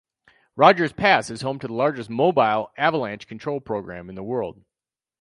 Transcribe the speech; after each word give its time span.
Rogers 0.55 0.93
Pass 0.93 1.29
is 1.29 1.41
home 1.41 1.59
to 1.59 1.67
the 1.67 1.73
largest 1.75 2.09
mobile 2.09 2.71
avalanche 2.75 3.27
control 3.27 3.59
program 3.61 4.09
in 4.09 4.15
the 4.15 4.23
world. 4.23 4.63